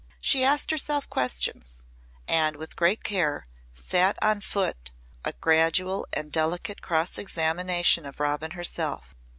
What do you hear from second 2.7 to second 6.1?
great care sat on foot a gradual